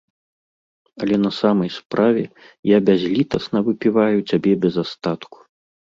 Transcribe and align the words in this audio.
Але 1.03 1.15
на 1.25 1.31
самай 1.41 1.69
справе, 1.79 2.23
я 2.75 2.81
бязлітасна 2.89 3.57
выпіваю 3.69 4.17
цябе 4.29 4.51
без 4.65 4.73
астатку. 4.87 5.37